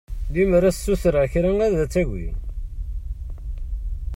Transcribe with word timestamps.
Lemmer 0.33 0.63
ad 0.63 0.73
s-ssutreɣ 0.75 1.25
kra 1.33 1.51
ad 1.65 1.75
tagi? 1.93 2.29